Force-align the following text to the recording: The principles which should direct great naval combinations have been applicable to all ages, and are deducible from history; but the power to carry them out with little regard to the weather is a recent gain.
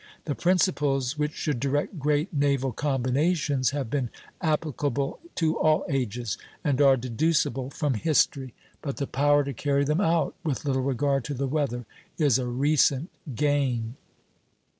The 0.25 0.33
principles 0.33 1.15
which 1.19 1.33
should 1.33 1.59
direct 1.59 1.99
great 1.99 2.33
naval 2.33 2.71
combinations 2.71 3.69
have 3.69 3.91
been 3.91 4.09
applicable 4.41 5.19
to 5.35 5.59
all 5.59 5.85
ages, 5.87 6.39
and 6.63 6.81
are 6.81 6.97
deducible 6.97 7.69
from 7.69 7.93
history; 7.93 8.55
but 8.81 8.97
the 8.97 9.05
power 9.05 9.43
to 9.43 9.53
carry 9.53 9.83
them 9.85 10.01
out 10.01 10.33
with 10.43 10.65
little 10.65 10.81
regard 10.81 11.23
to 11.25 11.35
the 11.35 11.45
weather 11.45 11.85
is 12.17 12.39
a 12.39 12.47
recent 12.47 13.11
gain. 13.35 13.95